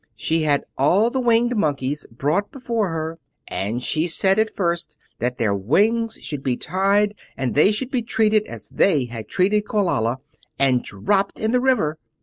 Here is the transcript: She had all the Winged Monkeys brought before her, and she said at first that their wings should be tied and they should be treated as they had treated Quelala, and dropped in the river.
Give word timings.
She 0.15 0.41
had 0.41 0.65
all 0.79 1.11
the 1.11 1.19
Winged 1.21 1.55
Monkeys 1.55 2.07
brought 2.09 2.51
before 2.51 2.89
her, 2.89 3.19
and 3.47 3.83
she 3.83 4.07
said 4.07 4.39
at 4.39 4.55
first 4.55 4.97
that 5.19 5.37
their 5.37 5.53
wings 5.53 6.17
should 6.23 6.41
be 6.41 6.57
tied 6.57 7.13
and 7.37 7.53
they 7.53 7.71
should 7.71 7.91
be 7.91 8.01
treated 8.01 8.43
as 8.47 8.67
they 8.69 9.05
had 9.05 9.27
treated 9.27 9.65
Quelala, 9.67 10.17
and 10.57 10.81
dropped 10.83 11.39
in 11.39 11.51
the 11.51 11.61
river. 11.61 11.99